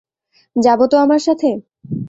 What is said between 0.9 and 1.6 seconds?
তো আমার সাথে?